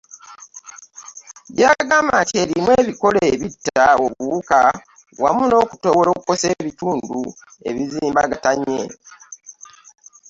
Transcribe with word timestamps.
Gy’agamba 1.55 2.15
nti 2.23 2.35
erimu 2.43 2.69
ebikolo 2.81 3.19
ebitta 3.33 3.85
obuwuka 4.05 4.59
wamu 5.23 5.43
n’okutoowolokosa 5.47 6.45
ebitundu 6.59 7.19
ebizimbagatanye. 7.69 8.81